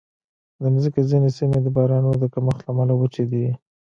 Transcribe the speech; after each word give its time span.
د 0.61 0.63
مځکې 0.73 1.01
ځینې 1.09 1.29
سیمې 1.37 1.59
د 1.63 1.67
بارانونو 1.75 2.17
د 2.21 2.25
کمښت 2.33 2.59
له 2.65 2.69
امله 2.71 2.93
وچې 2.97 3.23
دي. 3.31 3.45